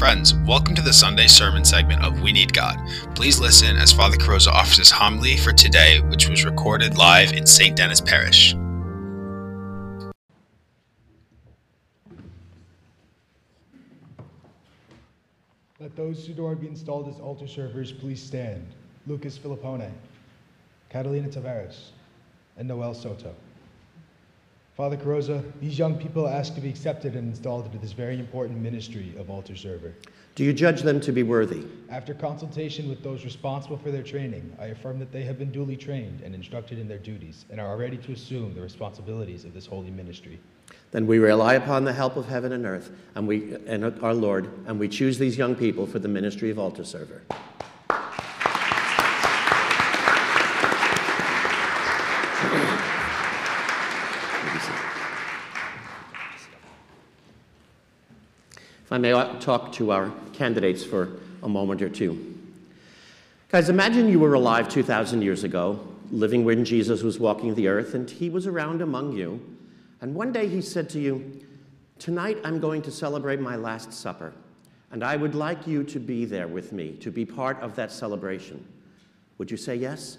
[0.00, 2.78] Friends, welcome to the Sunday sermon segment of We Need God.
[3.14, 7.46] Please listen as Father Carrozza offers his homily for today, which was recorded live in
[7.46, 7.76] St.
[7.76, 8.54] Denis Parish.
[15.78, 18.66] Let those who are being installed as altar servers please stand.
[19.06, 19.90] Lucas Filippone,
[20.88, 21.90] Catalina Tavares,
[22.56, 23.34] and Noel Soto.
[24.76, 28.58] Father Carrozza, these young people ask to be accepted and installed into this very important
[28.58, 29.92] ministry of altar server.
[30.36, 31.64] Do you judge them to be worthy?
[31.90, 35.76] After consultation with those responsible for their training, I affirm that they have been duly
[35.76, 39.66] trained and instructed in their duties and are ready to assume the responsibilities of this
[39.66, 40.40] holy ministry.
[40.92, 44.48] Then we rely upon the help of heaven and earth and, we, and our Lord,
[44.66, 47.22] and we choose these young people for the ministry of altar server.
[58.90, 61.10] If I may talk to our candidates for
[61.44, 62.36] a moment or two.
[63.48, 65.78] Guys, imagine you were alive 2,000 years ago,
[66.10, 69.40] living when Jesus was walking the earth, and he was around among you.
[70.00, 71.40] And one day he said to you,
[72.00, 74.32] Tonight I'm going to celebrate my Last Supper,
[74.90, 77.92] and I would like you to be there with me, to be part of that
[77.92, 78.66] celebration.
[79.38, 80.18] Would you say yes?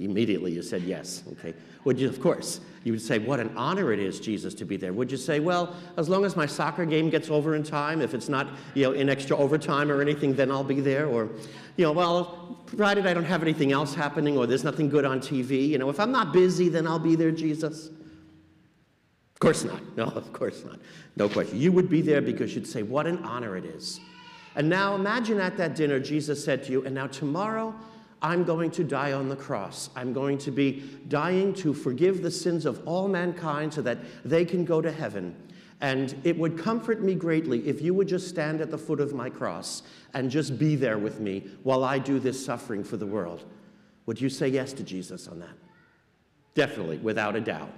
[0.00, 1.54] Immediately you said yes, okay.
[1.84, 4.78] Would you, of course, you would say, What an honor it is, Jesus, to be
[4.78, 4.94] there.
[4.94, 8.14] Would you say, Well, as long as my soccer game gets over in time, if
[8.14, 11.06] it's not, you know, in extra overtime or anything, then I'll be there?
[11.06, 11.28] Or,
[11.76, 15.20] you know, well, provided I don't have anything else happening or there's nothing good on
[15.20, 17.88] TV, you know, if I'm not busy, then I'll be there, Jesus.
[17.88, 19.80] Of course not.
[19.96, 20.78] No, of course not.
[21.16, 21.58] No question.
[21.58, 24.00] You would be there because you'd say, What an honor it is.
[24.56, 27.74] And now imagine at that dinner, Jesus said to you, And now tomorrow,
[28.22, 29.90] I'm going to die on the cross.
[29.96, 34.44] I'm going to be dying to forgive the sins of all mankind so that they
[34.44, 35.34] can go to heaven.
[35.80, 39.14] And it would comfort me greatly if you would just stand at the foot of
[39.14, 39.82] my cross
[40.12, 43.44] and just be there with me while I do this suffering for the world.
[44.04, 45.56] Would you say yes to Jesus on that?
[46.54, 47.72] Definitely, without a doubt.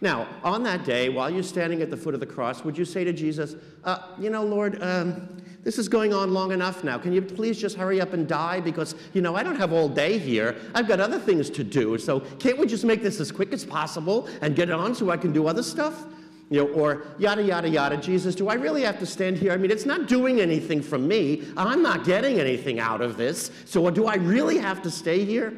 [0.00, 2.84] Now, on that day, while you're standing at the foot of the cross, would you
[2.84, 5.28] say to Jesus, uh, You know, Lord, um,
[5.64, 6.98] this is going on long enough now.
[6.98, 8.60] Can you please just hurry up and die?
[8.60, 10.56] Because, you know, I don't have all day here.
[10.74, 11.98] I've got other things to do.
[11.98, 15.10] So can't we just make this as quick as possible and get it on so
[15.10, 16.04] I can do other stuff?
[16.50, 17.96] You know, or yada, yada, yada.
[17.98, 19.52] Jesus, do I really have to stand here?
[19.52, 21.46] I mean, it's not doing anything for me.
[21.56, 23.50] I'm not getting anything out of this.
[23.66, 25.52] So do I really have to stay here?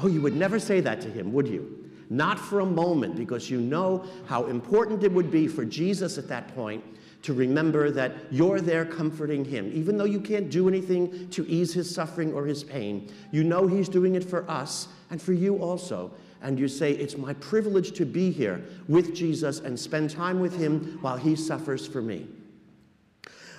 [0.00, 1.79] Oh, you would never say that to him, would you?
[2.10, 6.26] Not for a moment, because you know how important it would be for Jesus at
[6.28, 6.82] that point
[7.22, 9.70] to remember that you're there comforting him.
[9.72, 13.66] Even though you can't do anything to ease his suffering or his pain, you know
[13.66, 16.10] he's doing it for us and for you also.
[16.42, 20.56] And you say, It's my privilege to be here with Jesus and spend time with
[20.58, 22.26] him while he suffers for me.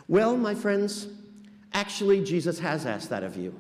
[0.07, 1.07] Well, my friends,
[1.73, 3.57] actually, Jesus has asked that of you.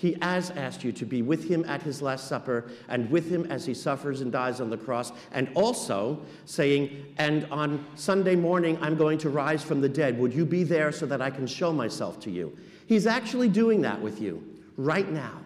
[0.00, 3.44] He has asked you to be with him at his Last Supper and with him
[3.50, 8.78] as he suffers and dies on the cross, and also saying, And on Sunday morning,
[8.80, 10.18] I'm going to rise from the dead.
[10.18, 12.56] Would you be there so that I can show myself to you?
[12.86, 14.42] He's actually doing that with you
[14.78, 15.38] right now.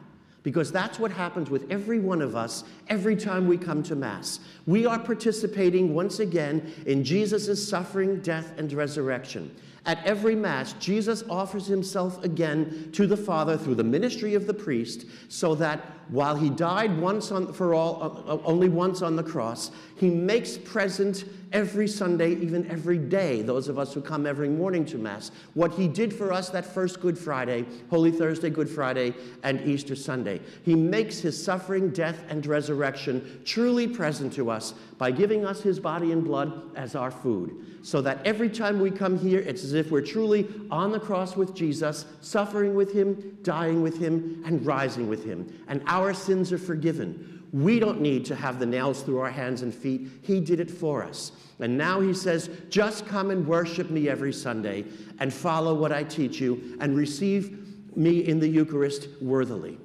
[0.45, 4.39] Because that's what happens with every one of us every time we come to Mass.
[4.67, 9.53] We are participating once again in Jesus' suffering, death, and resurrection.
[9.87, 14.55] At every Mass, Jesus offers himself again to the Father through the ministry of the
[14.55, 19.23] priest, so that while he died once on, for all, uh, only once on the
[19.23, 24.49] cross, he makes present every Sunday, even every day, those of us who come every
[24.49, 28.69] morning to Mass, what he did for us that first Good Friday, Holy Thursday, Good
[28.69, 29.15] Friday,
[29.45, 30.41] and Easter Sunday.
[30.65, 35.79] He makes his suffering, death, and resurrection truly present to us by giving us his
[35.79, 39.91] body and blood as our food, so that every time we come here, it's if
[39.91, 45.09] we're truly on the cross with Jesus, suffering with him, dying with him, and rising
[45.09, 45.53] with him.
[45.69, 47.43] And our sins are forgiven.
[47.53, 50.09] We don't need to have the nails through our hands and feet.
[50.23, 51.33] He did it for us.
[51.61, 54.85] And now he says, just come and worship me every Sunday
[55.21, 59.79] and follow what I teach you and receive me in the Eucharist worthily.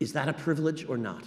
[0.00, 1.22] Is that a privilege or not?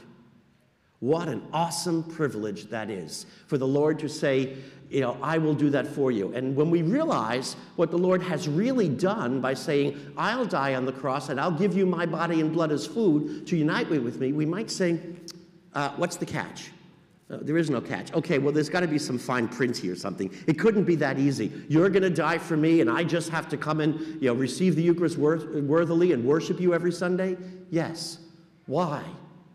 [0.99, 4.57] What an awesome privilege that is for the Lord to say,
[4.89, 6.33] you know, I will do that for you.
[6.33, 10.85] And when we realize what the Lord has really done by saying, I'll die on
[10.85, 14.19] the cross and I'll give you my body and blood as food to unite with
[14.19, 14.99] me, we might say,
[15.73, 16.71] uh, What's the catch?
[17.29, 18.11] Uh, there is no catch.
[18.13, 20.35] Okay, well, there's got to be some fine print here or something.
[20.47, 21.51] It couldn't be that easy.
[21.67, 24.33] You're going to die for me, and I just have to come and you know,
[24.33, 27.37] receive the Eucharist worthily and worship you every Sunday?
[27.69, 28.17] Yes.
[28.65, 29.03] Why?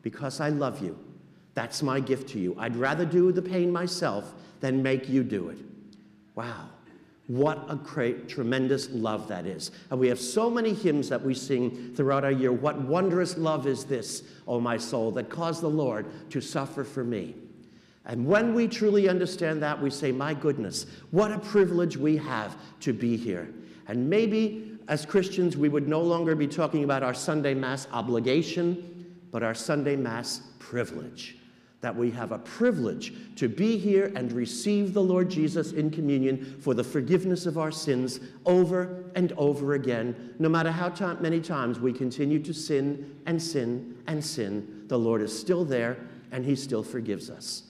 [0.02, 0.96] Because I love you.
[1.54, 2.56] That's my gift to you.
[2.58, 5.58] I'd rather do the pain myself than make you do it.
[6.34, 6.68] Wow.
[7.26, 9.70] What a great, tremendous love that is.
[9.90, 12.52] And we have so many hymns that we sing throughout our year.
[12.52, 17.02] What wondrous love is this, O my soul, that caused the Lord to suffer for
[17.02, 17.34] me.
[18.04, 22.56] And when we truly understand that, we say, My goodness, what a privilege we have
[22.80, 23.48] to be here.
[23.88, 29.16] And maybe as Christians, we would no longer be talking about our Sunday Mass obligation,
[29.30, 31.38] but our Sunday Mass privilege
[31.84, 36.56] that we have a privilege to be here and receive the Lord Jesus in communion
[36.58, 40.34] for the forgiveness of our sins over and over again.
[40.38, 40.88] No matter how
[41.20, 45.98] many times we continue to sin and sin and sin, the Lord is still there
[46.32, 47.64] and He still forgives us.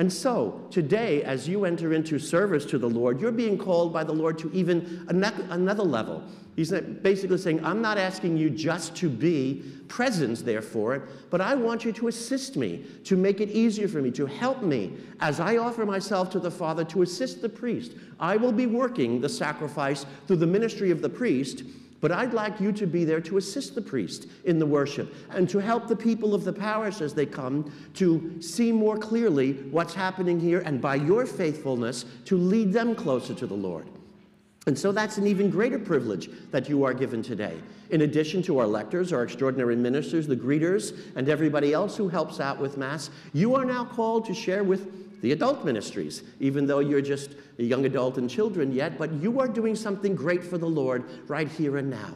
[0.00, 4.02] And so, today, as you enter into service to the Lord, you're being called by
[4.02, 6.22] the Lord to even another level.
[6.56, 11.42] He's basically saying, I'm not asking you just to be presence there for it, but
[11.42, 14.94] I want you to assist me, to make it easier for me, to help me
[15.20, 17.92] as I offer myself to the Father to assist the priest.
[18.18, 21.62] I will be working the sacrifice through the ministry of the priest,
[22.00, 25.48] but I'd like you to be there to assist the priest in the worship and
[25.50, 29.94] to help the people of the parish as they come to see more clearly what's
[29.94, 33.86] happening here and by your faithfulness to lead them closer to the Lord.
[34.66, 37.58] And so that's an even greater privilege that you are given today.
[37.90, 42.40] In addition to our lectors, our extraordinary ministers, the greeters, and everybody else who helps
[42.40, 46.78] out with Mass, you are now called to share with the adult ministries, even though
[46.78, 50.58] you're just a young adult and children yet, but you are doing something great for
[50.58, 52.14] the Lord right here and now.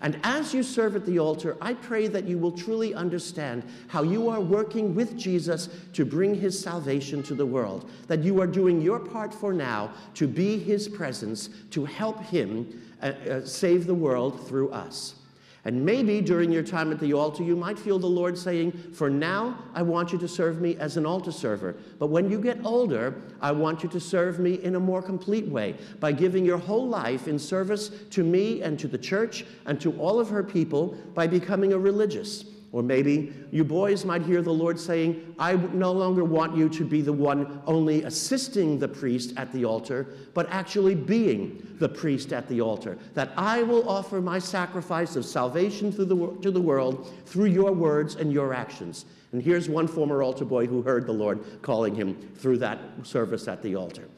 [0.00, 4.04] And as you serve at the altar, I pray that you will truly understand how
[4.04, 8.46] you are working with Jesus to bring his salvation to the world, that you are
[8.46, 13.86] doing your part for now to be his presence, to help him uh, uh, save
[13.86, 15.16] the world through us.
[15.64, 19.10] And maybe during your time at the altar, you might feel the Lord saying, For
[19.10, 21.76] now, I want you to serve me as an altar server.
[21.98, 25.48] But when you get older, I want you to serve me in a more complete
[25.48, 29.80] way by giving your whole life in service to me and to the church and
[29.80, 32.44] to all of her people by becoming a religious.
[32.70, 36.84] Or maybe you boys might hear the Lord saying, I no longer want you to
[36.84, 42.32] be the one only assisting the priest at the altar, but actually being the priest
[42.32, 42.98] at the altar.
[43.14, 48.16] That I will offer my sacrifice of salvation the, to the world through your words
[48.16, 49.06] and your actions.
[49.32, 53.48] And here's one former altar boy who heard the Lord calling him through that service
[53.48, 54.08] at the altar.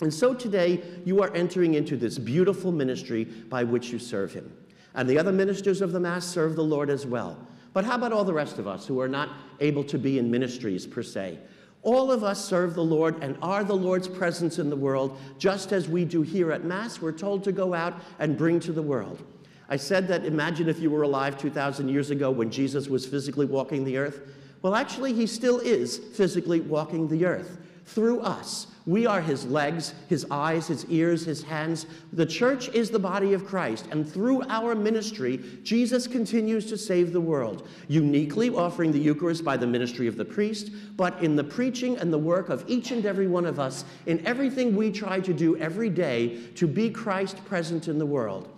[0.00, 4.52] And so today, you are entering into this beautiful ministry by which you serve him.
[4.94, 7.46] And the other ministers of the Mass serve the Lord as well.
[7.76, 9.28] But how about all the rest of us who are not
[9.60, 11.38] able to be in ministries per se?
[11.82, 15.72] All of us serve the Lord and are the Lord's presence in the world, just
[15.72, 17.02] as we do here at Mass.
[17.02, 19.22] We're told to go out and bring to the world.
[19.68, 23.44] I said that imagine if you were alive 2,000 years ago when Jesus was physically
[23.44, 24.22] walking the earth.
[24.62, 28.66] Well, actually, he still is physically walking the earth through us.
[28.84, 31.86] We are his legs, his eyes, his ears, his hands.
[32.12, 37.12] The church is the body of Christ, and through our ministry, Jesus continues to save
[37.12, 41.42] the world, uniquely offering the Eucharist by the ministry of the priest, but in the
[41.42, 45.18] preaching and the work of each and every one of us, in everything we try
[45.18, 48.55] to do every day to be Christ present in the world.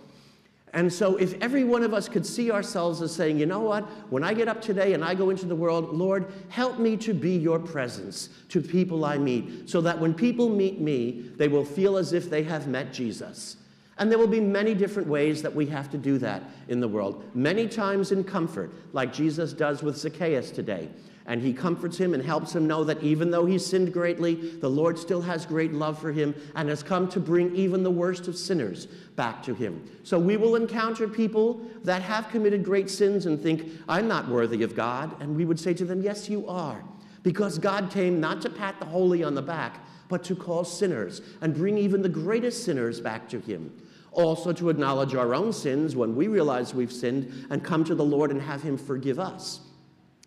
[0.73, 3.83] And so, if every one of us could see ourselves as saying, you know what,
[4.11, 7.13] when I get up today and I go into the world, Lord, help me to
[7.13, 11.65] be your presence to people I meet, so that when people meet me, they will
[11.65, 13.57] feel as if they have met Jesus.
[13.97, 16.87] And there will be many different ways that we have to do that in the
[16.87, 17.23] world.
[17.33, 20.89] Many times in comfort, like Jesus does with Zacchaeus today
[21.29, 24.69] and he comforts him and helps him know that even though he sinned greatly, the
[24.69, 28.27] Lord still has great love for him and has come to bring even the worst
[28.27, 29.87] of sinners back to him.
[30.01, 34.63] So we will encounter people that have committed great sins and think, I'm not worthy
[34.63, 35.21] of God.
[35.21, 36.83] And we would say to them, Yes, you are.
[37.21, 41.21] Because God came not to pat the holy on the back, but to call sinners
[41.41, 43.71] and bring even the greatest sinners back to him.
[44.13, 48.03] Also, to acknowledge our own sins when we realize we've sinned and come to the
[48.03, 49.59] Lord and have him forgive us.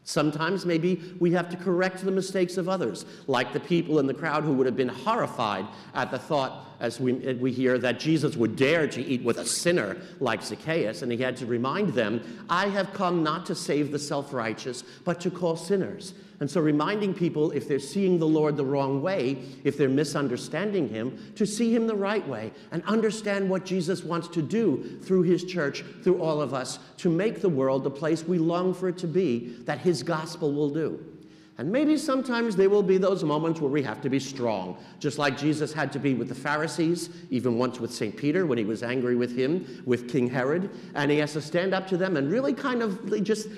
[0.04, 4.14] Sometimes maybe we have to correct the mistakes of others, like the people in the
[4.14, 7.98] crowd who would have been horrified at the thought, as we, eh, we hear, that
[8.00, 11.94] Jesus would dare to eat with a sinner like Zacchaeus, and he had to remind
[11.94, 16.12] them, I have come not to save the self righteous, but to call sinners.
[16.40, 20.88] And so, reminding people if they're seeing the Lord the wrong way, if they're misunderstanding
[20.88, 25.22] Him, to see Him the right way and understand what Jesus wants to do through
[25.22, 28.88] His church, through all of us, to make the world the place we long for
[28.88, 31.11] it to be, that His gospel will do.
[31.58, 35.18] And maybe sometimes there will be those moments where we have to be strong, just
[35.18, 38.16] like Jesus had to be with the Pharisees, even once with St.
[38.16, 40.70] Peter when he was angry with him, with King Herod.
[40.94, 43.48] And he has to stand up to them and really kind of just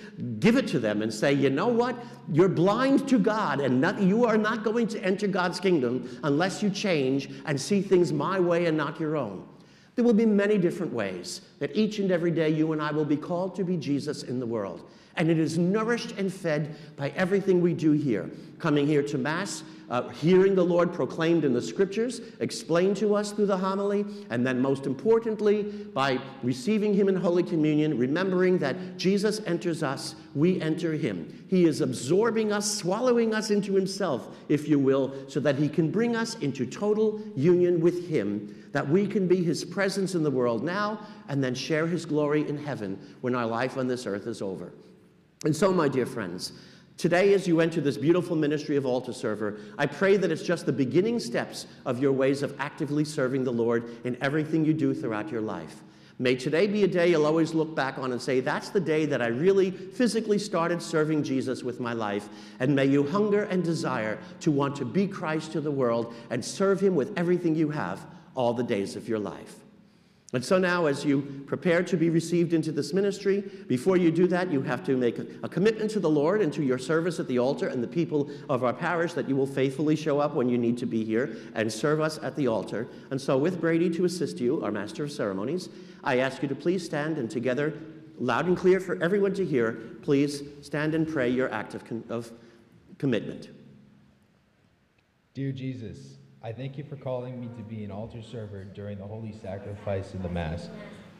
[0.40, 1.96] give it to them and say, you know what?
[2.32, 6.64] You're blind to God, and not, you are not going to enter God's kingdom unless
[6.64, 9.46] you change and see things my way and not your own.
[9.94, 13.04] There will be many different ways that each and every day you and I will
[13.04, 14.88] be called to be Jesus in the world.
[15.16, 18.28] And it is nourished and fed by everything we do here.
[18.58, 23.30] Coming here to Mass, uh, hearing the Lord proclaimed in the Scriptures, explained to us
[23.30, 28.96] through the homily, and then most importantly, by receiving Him in Holy Communion, remembering that
[28.96, 31.44] Jesus enters us, we enter Him.
[31.48, 35.90] He is absorbing us, swallowing us into Himself, if you will, so that He can
[35.90, 40.30] bring us into total union with Him, that we can be His presence in the
[40.30, 44.26] world now, and then share His glory in heaven when our life on this earth
[44.26, 44.72] is over.
[45.44, 46.52] And so, my dear friends,
[46.96, 50.66] today as you enter this beautiful ministry of altar server, I pray that it's just
[50.66, 54.92] the beginning steps of your ways of actively serving the Lord in everything you do
[54.92, 55.82] throughout your life.
[56.18, 59.06] May today be a day you'll always look back on and say, That's the day
[59.06, 62.28] that I really physically started serving Jesus with my life.
[62.58, 66.44] And may you hunger and desire to want to be Christ to the world and
[66.44, 69.56] serve Him with everything you have all the days of your life.
[70.34, 74.26] And so now, as you prepare to be received into this ministry, before you do
[74.26, 77.28] that, you have to make a commitment to the Lord and to your service at
[77.28, 80.48] the altar and the people of our parish that you will faithfully show up when
[80.48, 82.88] you need to be here and serve us at the altar.
[83.12, 85.68] And so, with Brady to assist you, our Master of Ceremonies,
[86.02, 87.78] I ask you to please stand and together,
[88.18, 89.72] loud and clear for everyone to hear,
[90.02, 92.32] please stand and pray your act of, of
[92.98, 93.50] commitment.
[95.32, 99.06] Dear Jesus, I thank you for calling me to be an altar server during the
[99.06, 100.68] holy sacrifice of the Mass.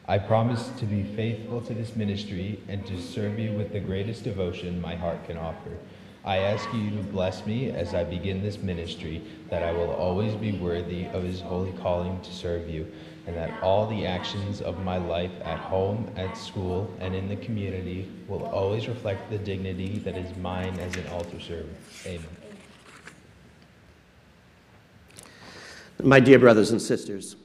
[0.07, 4.23] I promise to be faithful to this ministry and to serve you with the greatest
[4.23, 5.79] devotion my heart can offer.
[6.23, 10.35] I ask you to bless me as I begin this ministry, that I will always
[10.35, 12.85] be worthy of his holy calling to serve you,
[13.25, 17.37] and that all the actions of my life at home, at school, and in the
[17.37, 21.69] community will always reflect the dignity that is mine as an altar server.
[22.05, 22.44] Amen.
[26.03, 27.35] My dear brothers and sisters,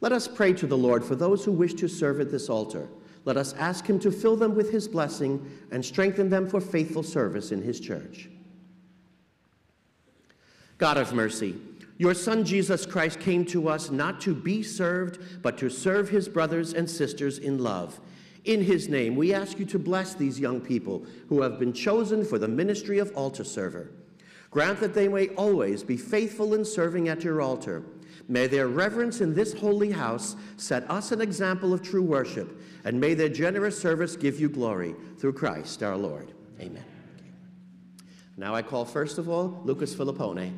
[0.00, 2.88] let us pray to the Lord for those who wish to serve at this altar.
[3.24, 7.02] Let us ask Him to fill them with His blessing and strengthen them for faithful
[7.02, 8.28] service in His church.
[10.78, 11.56] God of mercy,
[11.98, 16.28] your Son Jesus Christ came to us not to be served, but to serve His
[16.28, 18.00] brothers and sisters in love.
[18.44, 22.24] In His name, we ask you to bless these young people who have been chosen
[22.24, 23.90] for the ministry of altar server.
[24.50, 27.82] Grant that they may always be faithful in serving at your altar.
[28.28, 33.00] May their reverence in this holy house set us an example of true worship, and
[33.00, 36.32] may their generous service give you glory through Christ our Lord.
[36.60, 36.84] Amen.
[38.36, 40.52] Now I call first of all Lucas Filippone.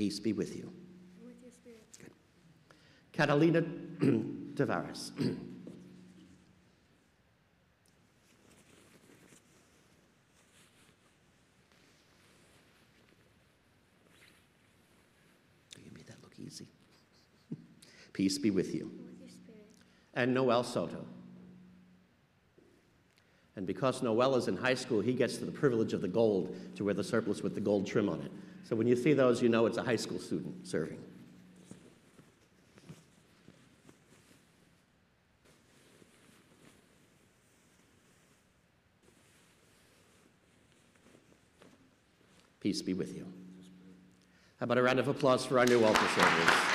[0.00, 0.72] Peace be with you.
[1.22, 1.84] With your spirit.
[1.98, 2.10] Good.
[3.12, 3.60] Catalina
[4.54, 5.10] Tavares.
[5.20, 5.36] you
[15.92, 16.66] made that look easy.
[18.14, 18.90] Peace be with you.
[19.20, 19.36] With.
[20.14, 21.04] And Noel Soto.
[23.54, 26.56] And because Noel is in high school, he gets to the privilege of the gold
[26.76, 28.32] to wear the surplice with the gold trim on it.
[28.64, 30.98] So when you see those, you know it's a high school student serving.
[42.60, 43.26] Peace be with you.
[44.58, 46.69] How about a round of applause for our new altar servers?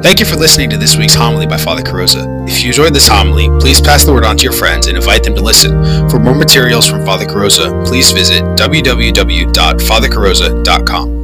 [0.00, 2.48] Thank you for listening to this week's homily by Father Carrozza.
[2.48, 5.24] If you enjoyed this homily, please pass the word on to your friends and invite
[5.24, 5.72] them to listen.
[6.08, 11.17] For more materials from Father Carrozza, please visit www.fathercarrozza.com.